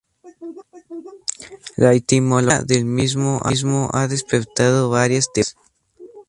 La 1.77 1.93
etimología 1.93 2.63
del 2.63 2.85
mismo 2.85 3.39
ha 3.93 4.07
despertado 4.07 4.89
varias 4.89 5.31
teorías. 5.31 5.55